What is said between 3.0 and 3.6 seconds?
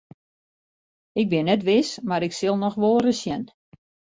sjen.